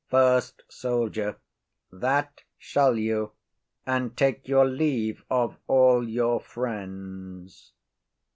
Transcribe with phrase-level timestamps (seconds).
[0.09, 1.35] FIRST SOLDIER.
[1.93, 3.33] That shall you,
[3.85, 7.73] and take your leave of all your friends.